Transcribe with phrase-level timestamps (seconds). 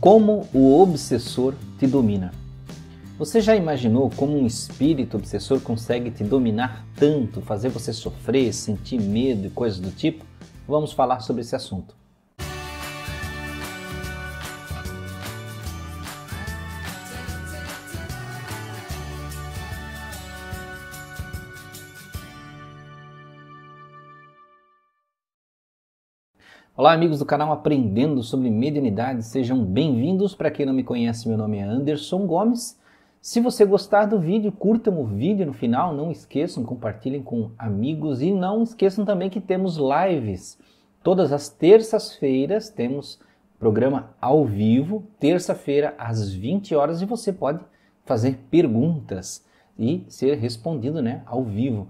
[0.00, 2.32] Como o obsessor te domina.
[3.18, 9.00] Você já imaginou como um espírito obsessor consegue te dominar tanto, fazer você sofrer, sentir
[9.00, 10.22] medo e coisas do tipo?
[10.68, 11.95] Vamos falar sobre esse assunto.
[26.78, 30.34] Olá, amigos do canal Aprendendo sobre Mediunidade, sejam bem-vindos.
[30.34, 32.78] Para quem não me conhece, meu nome é Anderson Gomes.
[33.18, 38.20] Se você gostar do vídeo, curtam o vídeo no final, não esqueçam, compartilhem com amigos
[38.20, 40.58] e não esqueçam também que temos lives.
[41.02, 43.18] Todas as terças-feiras temos
[43.58, 47.64] programa ao vivo, terça-feira às 20 horas e você pode
[48.04, 49.42] fazer perguntas
[49.78, 51.88] e ser respondido, né, ao vivo.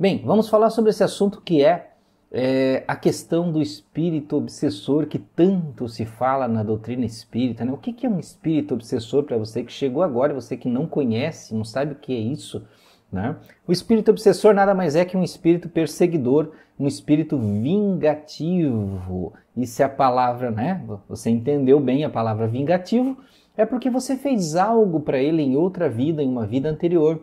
[0.00, 1.93] Bem, vamos falar sobre esse assunto que é
[2.36, 7.64] é, a questão do espírito obsessor que tanto se fala na doutrina espírita.
[7.64, 7.70] Né?
[7.70, 10.84] O que, que é um espírito obsessor para você que chegou agora, você que não
[10.84, 12.66] conhece, não sabe o que é isso?
[13.12, 13.36] Né?
[13.68, 19.32] O espírito obsessor nada mais é que um espírito perseguidor, um espírito vingativo.
[19.56, 20.82] E se a palavra, né?
[21.08, 23.16] Você entendeu bem a palavra vingativo,
[23.56, 27.22] é porque você fez algo para ele em outra vida, em uma vida anterior.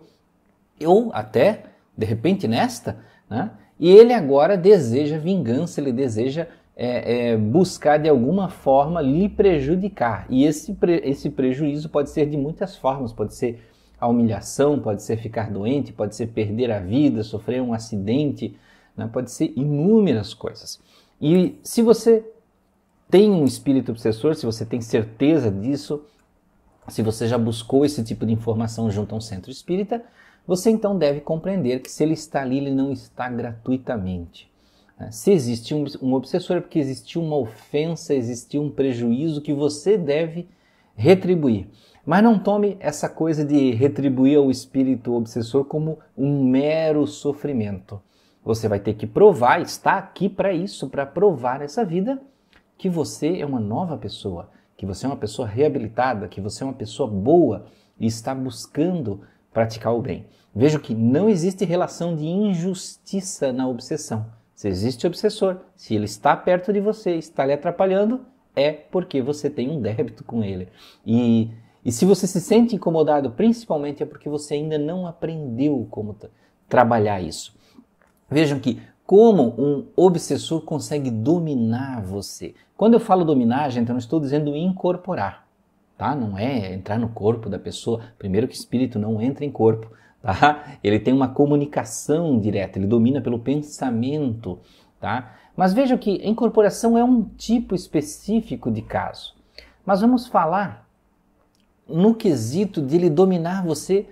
[0.85, 1.63] Ou até,
[1.97, 3.51] de repente, nesta, né?
[3.81, 10.27] E ele agora deseja vingança, ele deseja é, é, buscar de alguma forma lhe prejudicar.
[10.29, 13.59] E esse, pre, esse prejuízo pode ser de muitas formas, pode ser
[13.99, 18.55] a humilhação, pode ser ficar doente, pode ser perder a vida, sofrer um acidente,
[18.95, 19.09] né?
[19.11, 20.79] pode ser inúmeras coisas.
[21.19, 22.23] E se você
[23.09, 26.05] tem um espírito obsessor, se você tem certeza disso,
[26.87, 30.03] se você já buscou esse tipo de informação junto a um centro espírita,
[30.45, 34.51] você então deve compreender que se ele está ali, ele não está gratuitamente.
[34.99, 35.09] Né?
[35.11, 39.97] Se existe um, um obsessor, é porque existiu uma ofensa, existiu um prejuízo que você
[39.97, 40.47] deve
[40.95, 41.67] retribuir.
[42.05, 48.01] Mas não tome essa coisa de retribuir ao espírito obsessor como um mero sofrimento.
[48.43, 52.19] Você vai ter que provar, está aqui para isso, para provar essa vida,
[52.75, 56.65] que você é uma nova pessoa, que você é uma pessoa reabilitada, que você é
[56.65, 57.67] uma pessoa boa
[57.99, 59.21] e está buscando
[59.53, 60.25] praticar o bem.
[60.53, 64.25] Veja que não existe relação de injustiça na obsessão.
[64.53, 68.25] Se existe obsessor, se ele está perto de você, está lhe atrapalhando,
[68.55, 70.67] é porque você tem um débito com ele.
[71.05, 71.49] E,
[71.83, 76.15] e se você se sente incomodado, principalmente é porque você ainda não aprendeu como
[76.67, 77.55] trabalhar isso.
[78.29, 82.53] Vejam que como um obsessor consegue dominar você.
[82.77, 85.50] Quando eu falo dominar, gente, eu não estou dizendo incorporar
[86.01, 86.15] tá?
[86.15, 88.01] Não é entrar no corpo da pessoa.
[88.17, 89.87] Primeiro que espírito não entra em corpo,
[90.19, 90.63] tá?
[90.83, 94.57] Ele tem uma comunicação direta, ele domina pelo pensamento,
[94.99, 95.35] tá?
[95.55, 99.35] Mas veja que a incorporação é um tipo específico de caso.
[99.85, 100.87] Mas vamos falar
[101.87, 104.07] no quesito de ele dominar você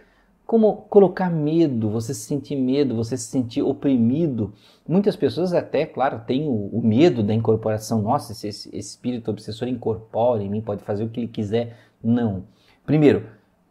[0.50, 4.52] como colocar medo, você se sentir medo, você se sentir oprimido.
[4.88, 8.02] Muitas pessoas até, claro, têm o, o medo da incorporação.
[8.02, 11.78] Nossa, esse, esse, espírito obsessor incorpora em mim, pode fazer o que ele quiser.
[12.04, 12.46] Não.
[12.84, 13.28] Primeiro,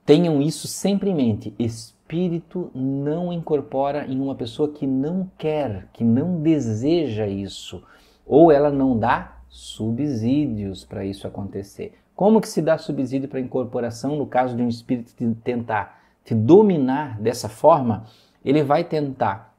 [0.06, 1.52] tenham isso sempre em mente.
[1.58, 7.82] Espírito não incorpora em uma pessoa que não quer, que não deseja isso.
[8.24, 11.94] Ou ela não dá subsídios para isso acontecer.
[12.14, 15.12] Como que se dá subsídio para incorporação no caso de um espírito
[15.42, 15.97] tentar
[16.34, 18.04] dominar dessa forma,
[18.44, 19.54] ele vai tentar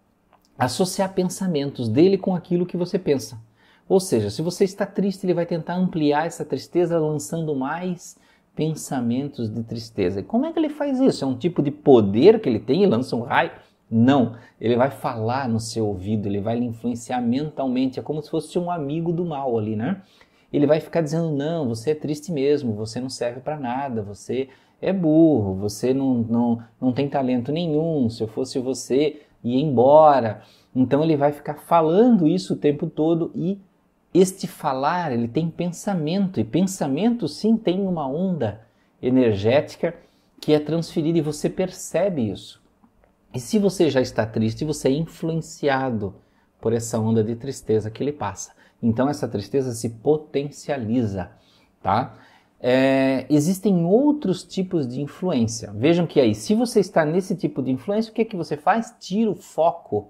[0.57, 3.39] associar pensamentos dele com aquilo que você pensa.
[3.87, 8.17] Ou seja, se você está triste, ele vai tentar ampliar essa tristeza lançando mais
[8.55, 10.19] pensamentos de tristeza.
[10.19, 11.23] E como é que ele faz isso?
[11.23, 13.51] É um tipo de poder que ele tem e lança um raio?
[13.89, 18.29] Não, ele vai falar no seu ouvido, ele vai lhe influenciar mentalmente, é como se
[18.29, 20.01] fosse um amigo do mal ali, né?
[20.53, 24.49] Ele vai ficar dizendo: "Não, você é triste mesmo, você não serve para nada, você
[24.81, 30.41] é burro, você não, não, não tem talento nenhum, se eu fosse você, ia embora.
[30.75, 33.59] Então ele vai ficar falando isso o tempo todo e
[34.13, 38.61] este falar, ele tem pensamento, e pensamento sim tem uma onda
[39.01, 39.93] energética
[40.41, 42.61] que é transferida e você percebe isso.
[43.33, 46.15] E se você já está triste, você é influenciado
[46.59, 48.53] por essa onda de tristeza que ele passa.
[48.81, 51.31] Então essa tristeza se potencializa,
[51.81, 52.17] tá?
[52.61, 55.71] É, existem outros tipos de influência.
[55.73, 58.57] Vejam que aí, se você está nesse tipo de influência, o que, é que você
[58.57, 58.93] faz?
[58.99, 60.09] Tira o foco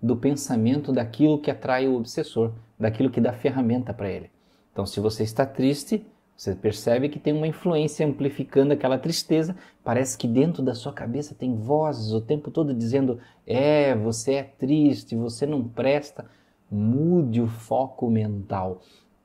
[0.00, 4.30] do pensamento daquilo que atrai o obsessor, daquilo que dá ferramenta para ele.
[4.72, 6.06] Então, se você está triste,
[6.36, 9.56] você percebe que tem uma influência amplificando aquela tristeza.
[9.84, 14.42] Parece que dentro da sua cabeça tem vozes o tempo todo dizendo: é, você é
[14.44, 16.24] triste, você não presta.
[16.70, 18.80] Mude o foco mental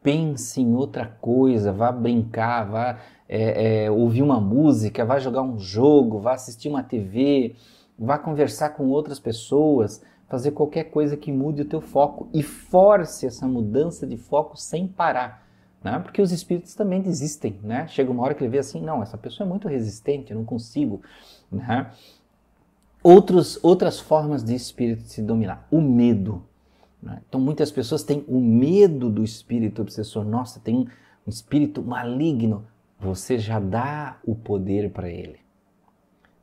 [0.05, 5.57] pense em outra coisa, vá brincar, vá é, é, ouvir uma música, vá jogar um
[5.57, 7.55] jogo, vá assistir uma TV,
[7.97, 13.25] vá conversar com outras pessoas, fazer qualquer coisa que mude o teu foco e force
[13.25, 15.43] essa mudança de foco sem parar.
[15.83, 15.97] Né?
[15.97, 17.87] Porque os espíritos também desistem, né?
[17.87, 20.45] Chega uma hora que ele vê assim, não, essa pessoa é muito resistente, eu não
[20.45, 21.01] consigo,
[21.51, 21.91] né?
[23.01, 25.67] Outros, outras formas de espírito se dominar.
[25.71, 26.43] O medo.
[27.01, 27.21] Né?
[27.27, 30.23] Então muitas pessoas têm o medo do espírito obsessor.
[30.25, 30.87] Nossa, tem
[31.25, 32.65] um espírito maligno.
[32.99, 35.39] Você já dá o poder para ele.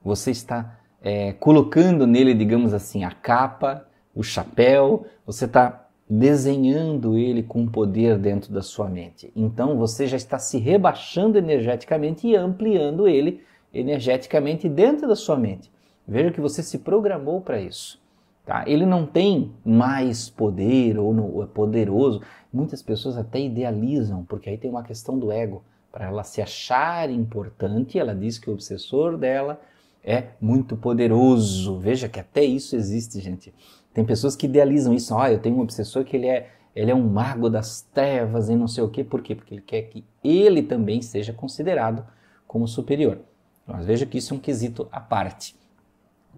[0.05, 7.43] Você está é, colocando nele, digamos assim, a capa, o chapéu, você está desenhando ele
[7.43, 9.33] com poder dentro da sua mente.
[9.35, 15.71] Então você já está se rebaixando energeticamente e ampliando ele energeticamente dentro da sua mente.
[16.07, 18.02] Veja que você se programou para isso.
[18.45, 18.65] Tá?
[18.67, 22.21] Ele não tem mais poder ou é poderoso.
[22.53, 25.63] Muitas pessoas até idealizam, porque aí tem uma questão do ego.
[25.93, 29.61] Para ela se achar importante, ela diz que o obsessor dela
[30.03, 31.79] é muito poderoso.
[31.79, 33.55] Veja que até isso existe, gente.
[33.95, 35.17] Tem pessoas que idealizam isso.
[35.17, 38.57] Ah, eu tenho um obsessor que ele é, ele é um mago das trevas e
[38.57, 39.05] não sei o quê.
[39.05, 39.35] Por quê?
[39.35, 42.05] Porque ele quer que ele também seja considerado
[42.47, 43.21] como superior.
[43.67, 45.55] Mas veja que isso é um quesito à parte.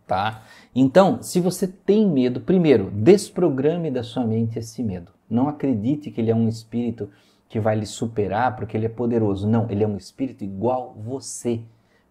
[0.06, 0.42] Tá?
[0.74, 5.12] Então, se você tem medo, primeiro, desprograme da sua mente esse medo.
[5.30, 7.08] Não acredite que ele é um espírito
[7.48, 9.48] que vai lhe superar porque ele é poderoso.
[9.48, 11.62] Não, ele é um espírito igual você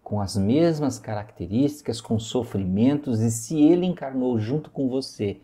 [0.02, 5.40] com as mesmas características, com sofrimentos, e se ele encarnou junto com você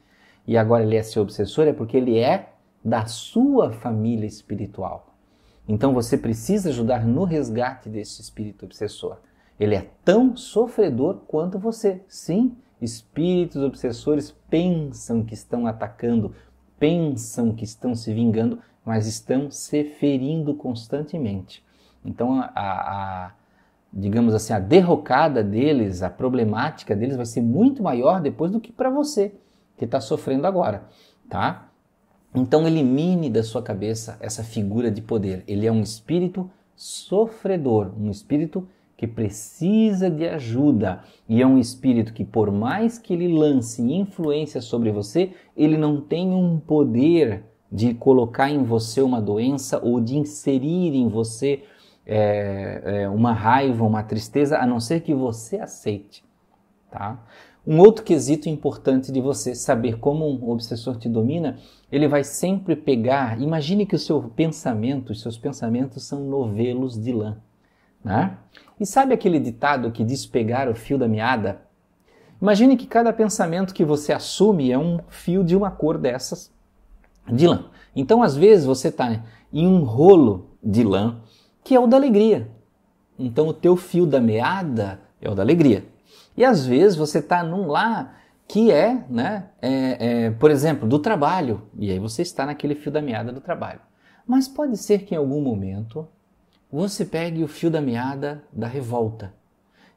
[0.47, 2.51] e agora ele é seu obsessor, é porque ele é
[2.85, 5.15] da sua família espiritual.
[5.67, 9.19] Então você precisa ajudar no resgate desse espírito obsessor.
[9.61, 12.01] Ele é tão sofredor quanto você.
[12.09, 16.35] Sim, espíritos obsessores pensam que estão atacando,
[16.79, 21.63] pensam que estão se vingando, mas estão se ferindo constantemente.
[22.03, 23.33] Então a, a
[23.93, 28.73] digamos assim, a derrocada deles, a problemática deles vai ser muito maior depois do que
[28.73, 29.35] para você
[29.77, 30.85] que está sofrendo agora,
[31.29, 31.69] tá?
[32.35, 35.45] Então elimine da sua cabeça essa figura de poder.
[35.47, 38.67] Ele é um espírito sofredor, um espírito
[39.01, 44.61] que precisa de ajuda e é um espírito que por mais que ele lance influência
[44.61, 50.19] sobre você, ele não tem um poder de colocar em você uma doença ou de
[50.19, 51.63] inserir em você
[52.05, 56.23] é, é, uma raiva, uma tristeza, a não ser que você aceite.
[56.91, 57.25] Tá?
[57.67, 61.57] Um outro quesito importante de você saber como um obsessor te domina,
[61.91, 63.41] ele vai sempre pegar.
[63.41, 67.39] Imagine que o seu pensamento, os seus pensamentos são novelos de lã.
[68.05, 68.37] Né?
[68.79, 71.63] E sabe aquele ditado que diz pegar o fio da meada?
[72.41, 76.53] Imagine que cada pensamento que você assume é um fio de uma cor dessas
[77.31, 77.67] de lã.
[77.95, 81.21] Então, às vezes, você está em um rolo de lã
[81.63, 82.49] que é o da alegria.
[83.19, 85.85] Então o teu fio da meada é o da alegria.
[86.37, 88.15] E às vezes você está num lá
[88.49, 92.91] que é, né, é, é, por exemplo, do trabalho, e aí você está naquele fio
[92.91, 93.81] da meada do trabalho.
[94.27, 96.09] Mas pode ser que em algum momento
[96.73, 99.33] você pegue o fio da meada da revolta.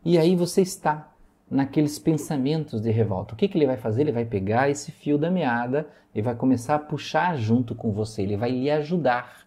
[0.03, 1.11] E aí você está
[1.49, 3.33] naqueles pensamentos de revolta.
[3.33, 4.01] O que, que ele vai fazer?
[4.01, 8.21] Ele vai pegar esse fio da meada e vai começar a puxar junto com você,
[8.21, 9.43] ele vai lhe ajudar.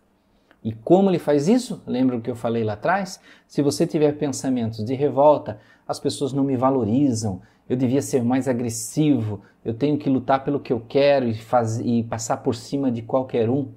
[0.62, 1.82] E como ele faz isso?
[1.86, 3.20] Lembra o que eu falei lá atrás?
[3.46, 8.48] Se você tiver pensamentos de revolta, as pessoas não me valorizam, eu devia ser mais
[8.48, 12.90] agressivo, eu tenho que lutar pelo que eu quero e, faz, e passar por cima
[12.90, 13.68] de qualquer um.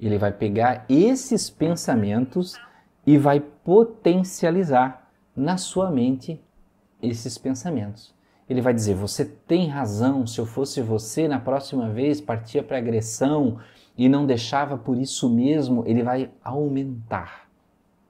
[0.00, 2.58] Ele vai pegar esses pensamentos
[3.06, 6.42] e vai potencializar na sua mente
[7.02, 8.14] esses pensamentos.
[8.48, 12.78] Ele vai dizer: Você tem razão, se eu fosse você, na próxima vez partia para
[12.78, 13.58] agressão,
[13.96, 17.46] e não deixava por isso mesmo, ele vai aumentar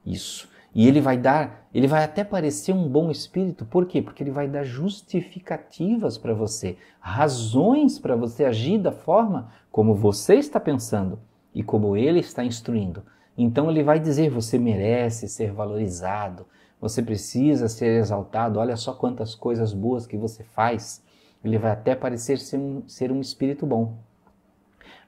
[0.05, 0.49] isso.
[0.73, 4.01] E ele vai dar, ele vai até parecer um bom espírito, por quê?
[4.01, 10.35] Porque ele vai dar justificativas para você, razões para você agir da forma como você
[10.35, 11.19] está pensando
[11.53, 13.03] e como ele está instruindo.
[13.37, 16.45] Então ele vai dizer: você merece ser valorizado,
[16.79, 21.03] você precisa ser exaltado, olha só quantas coisas boas que você faz.
[21.43, 23.97] Ele vai até parecer ser um, ser um espírito bom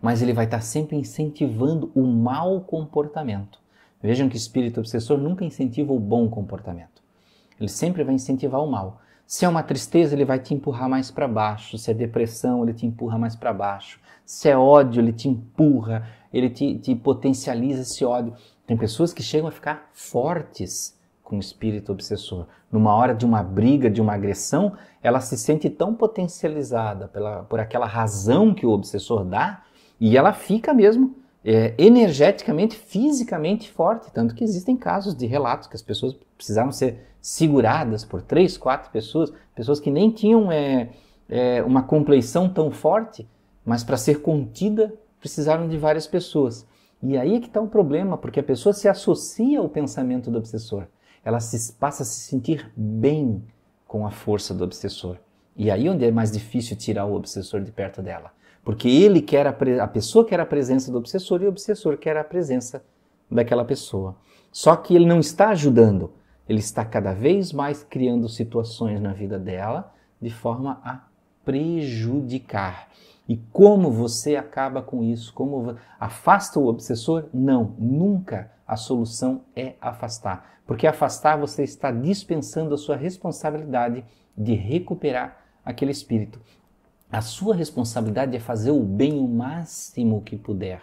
[0.04, 3.58] mas ele vai estar sempre incentivando o mau comportamento.
[4.02, 7.02] Vejam que espírito obsessor nunca incentiva o bom comportamento.
[7.58, 9.00] Ele sempre vai incentivar o mal.
[9.26, 11.78] Se é uma tristeza, ele vai te empurrar mais para baixo.
[11.78, 13.98] Se é depressão, ele te empurra mais para baixo.
[14.26, 18.34] Se é ódio, ele te empurra, ele te, te potencializa esse ódio.
[18.66, 22.48] Tem pessoas que chegam a ficar fortes com o espírito obsessor.
[22.72, 27.60] Numa hora de uma briga, de uma agressão, ela se sente tão potencializada pela, por
[27.60, 29.64] aquela razão que o obsessor dá
[30.00, 34.12] e ela fica mesmo é, energeticamente, fisicamente forte.
[34.12, 38.92] Tanto que existem casos de relatos que as pessoas precisaram ser seguradas por três, quatro
[38.92, 40.90] pessoas, pessoas que nem tinham é,
[41.30, 43.28] é, uma compleição tão forte,
[43.66, 44.94] mas para ser contida
[45.24, 46.68] precisaram de várias pessoas.
[47.02, 50.86] E aí que está o problema, porque a pessoa se associa ao pensamento do obsessor.
[51.24, 53.42] Ela se, passa a se sentir bem
[53.88, 55.16] com a força do obsessor.
[55.56, 58.34] E aí onde é mais difícil tirar o obsessor de perto dela.
[58.66, 62.18] Porque ele quer a, a pessoa quer a presença do obsessor e o obsessor quer
[62.18, 62.84] a presença
[63.32, 64.18] daquela pessoa.
[64.52, 66.12] Só que ele não está ajudando,
[66.50, 71.08] ele está cada vez mais criando situações na vida dela de forma a
[71.46, 72.90] prejudicar.
[73.28, 75.34] E como você acaba com isso?
[75.34, 77.26] Como afasta o obsessor?
[77.34, 80.60] Não, nunca a solução é afastar.
[80.66, 84.04] Porque afastar você está dispensando a sua responsabilidade
[84.38, 86.42] de recuperar aquele espírito.
[87.12, 90.82] A sua responsabilidade é fazer o bem o máximo que puder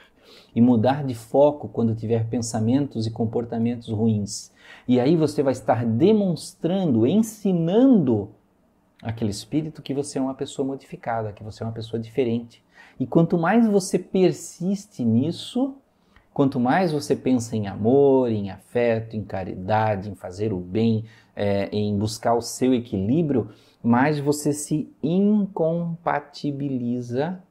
[0.55, 4.53] e mudar de foco quando tiver pensamentos e comportamentos ruins.
[4.87, 8.31] E aí você vai estar demonstrando, ensinando
[9.03, 12.63] aquele espírito que você é uma pessoa modificada, que você é uma pessoa diferente.
[12.99, 15.75] E quanto mais você persiste nisso,
[16.33, 21.05] quanto mais você pensa em amor, em afeto, em caridade, em fazer o bem,
[21.35, 23.49] é, em buscar o seu equilíbrio,
[23.83, 27.43] mais você se incompatibiliza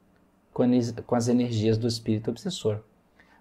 [0.54, 2.82] com as energias do espírito obsessor.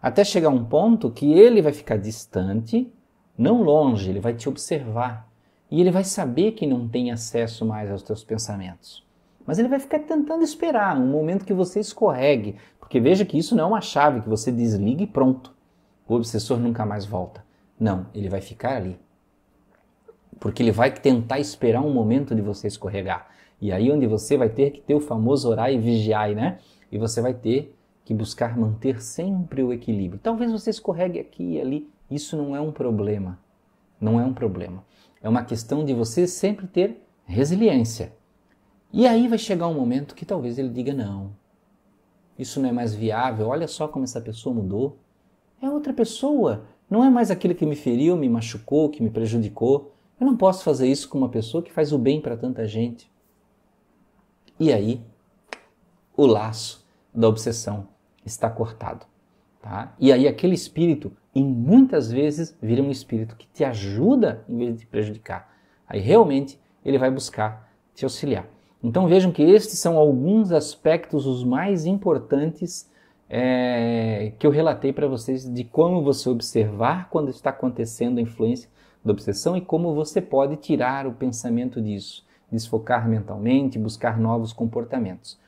[0.00, 2.88] Até chegar um ponto que ele vai ficar distante,
[3.36, 5.27] não longe, ele vai te observar.
[5.70, 9.06] E ele vai saber que não tem acesso mais aos teus pensamentos.
[9.46, 13.54] Mas ele vai ficar tentando esperar um momento que você escorregue, porque veja que isso
[13.54, 15.54] não é uma chave que você desliga e pronto.
[16.06, 17.44] O obsessor nunca mais volta.
[17.78, 18.98] Não, ele vai ficar ali
[20.38, 23.28] porque ele vai tentar esperar um momento de você escorregar.
[23.60, 26.58] E aí onde você vai ter que ter o famoso orar e vigiar, né?
[26.90, 30.20] E você vai ter que buscar manter sempre o equilíbrio.
[30.22, 33.38] Talvez você escorregue aqui e ali, isso não é um problema.
[34.00, 34.84] Não é um problema.
[35.22, 38.12] É uma questão de você sempre ter resiliência.
[38.92, 41.32] E aí vai chegar um momento que talvez ele diga não.
[42.38, 43.48] Isso não é mais viável.
[43.48, 44.98] Olha só como essa pessoa mudou.
[45.60, 46.64] É outra pessoa.
[46.88, 49.92] Não é mais aquele que me feriu, me machucou, que me prejudicou.
[50.18, 53.10] Eu não posso fazer isso com uma pessoa que faz o bem para tanta gente.
[54.58, 55.00] E aí,
[56.16, 57.88] o laço da obsessão
[58.24, 59.06] está cortado.
[59.68, 59.94] Tá?
[60.00, 64.72] E aí, aquele espírito, e muitas vezes, vira um espírito que te ajuda em vez
[64.72, 65.54] de te prejudicar.
[65.86, 68.46] Aí, realmente, ele vai buscar te auxiliar.
[68.82, 72.90] Então, vejam que estes são alguns aspectos os mais importantes
[73.28, 78.70] é, que eu relatei para vocês de como você observar quando está acontecendo a influência
[79.04, 85.38] da obsessão e como você pode tirar o pensamento disso, desfocar mentalmente, buscar novos comportamentos.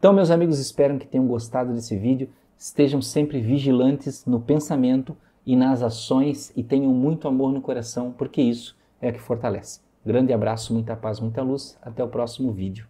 [0.00, 2.28] Então, meus amigos, espero que tenham gostado desse vídeo.
[2.58, 8.42] Estejam sempre vigilantes no pensamento e nas ações e tenham muito amor no coração, porque
[8.42, 9.80] isso é que fortalece.
[10.04, 11.78] Grande abraço, muita paz, muita luz.
[11.80, 12.88] Até o próximo vídeo.